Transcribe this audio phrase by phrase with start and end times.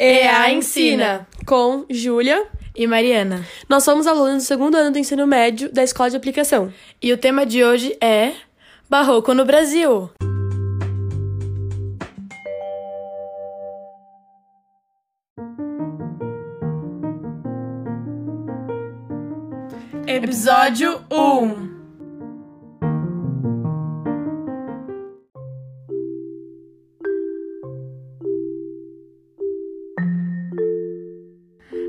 [0.00, 3.44] EA Ensina, com Júlia e Mariana.
[3.68, 6.72] Nós somos alunos do segundo ano do ensino médio da Escola de Aplicação.
[7.02, 8.32] E o tema de hoje é
[8.88, 10.08] Barroco no Brasil.
[20.06, 21.77] Episódio 1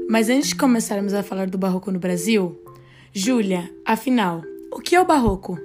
[0.10, 2.60] Mas antes de começarmos a falar do barroco no Brasil,
[3.14, 4.42] Júlia, afinal,
[4.72, 5.56] o que é o barroco?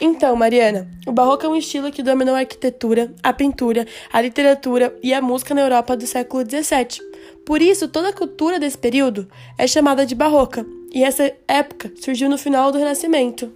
[0.00, 4.98] Então, Mariana, o barroco é um estilo que dominou a arquitetura, a pintura, a literatura
[5.00, 7.00] e a música na Europa do século XVII.
[7.44, 12.28] Por isso, toda a cultura desse período é chamada de barroca, e essa época surgiu
[12.28, 13.52] no final do Renascimento.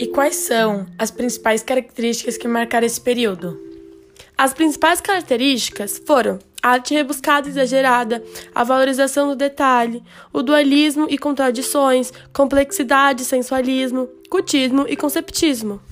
[0.00, 3.60] E quais são as principais características que marcaram esse período?
[4.34, 11.06] As principais características foram a arte rebuscada e exagerada, a valorização do detalhe, o dualismo
[11.10, 15.82] e contradições, complexidade e sensualismo, cultismo e conceptismo.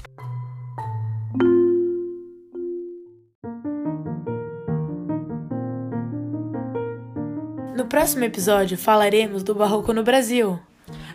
[7.76, 10.58] No próximo episódio falaremos do barroco no Brasil.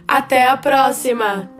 [0.07, 1.52] Até a próxima!